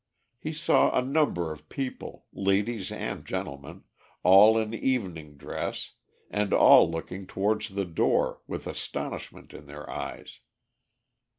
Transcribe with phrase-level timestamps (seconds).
[0.39, 3.83] He saw a number of people, ladies and gentlemen,
[4.23, 5.91] all in evening dress,
[6.31, 10.39] and all looking towards the door, with astonishment in their eyes.